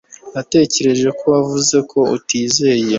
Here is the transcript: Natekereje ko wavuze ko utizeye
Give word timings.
Natekereje 0.33 1.07
ko 1.19 1.23
wavuze 1.33 1.77
ko 1.91 1.99
utizeye 2.17 2.87